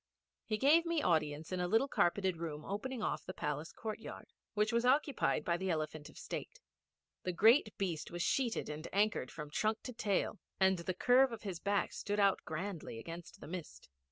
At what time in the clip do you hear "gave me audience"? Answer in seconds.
0.57-1.51